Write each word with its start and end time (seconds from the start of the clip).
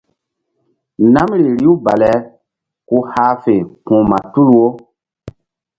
Namri 1.13 1.45
riw 1.59 1.75
bale 1.85 2.13
ku 2.87 2.97
hah 3.11 3.33
fe 3.43 3.55
ma 4.09 4.19
tul 4.31 4.47
wo. 4.57 4.67